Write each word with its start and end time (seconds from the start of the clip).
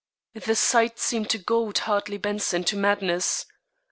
The 0.33 0.55
sight 0.55 0.97
seemed 0.97 1.29
to 1.29 1.37
goad 1.37 1.77
Hartley 1.77 2.17
Benson 2.17 2.63
to 2.63 2.75
madness. 2.75 3.45